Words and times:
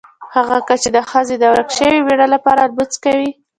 هغه 0.35 0.57
کس 0.67 0.79
چې 0.83 0.89
د 0.97 0.99
ښځې 1.09 1.35
د 1.39 1.43
ورک 1.53 1.69
شوي 1.77 1.97
مېړه 2.05 2.27
لپاره 2.35 2.61
لمونځ 2.69 2.93
کوي. 3.05 3.29